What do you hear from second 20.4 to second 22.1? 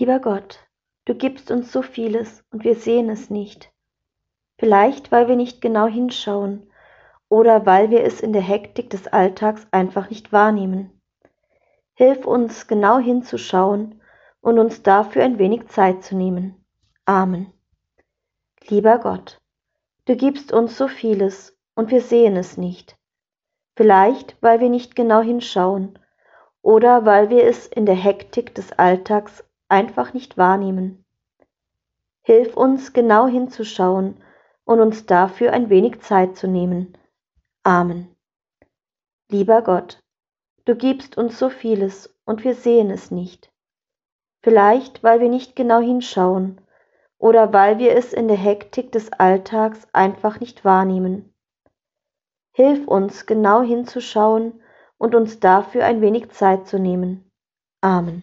uns so vieles und wir